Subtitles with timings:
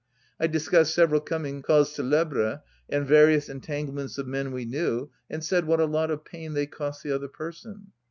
[0.39, 5.65] I discussed several coming causes cSlebres, and various entanglements of men we knew, and said
[5.67, 7.91] what a lot of pain they cost the other person.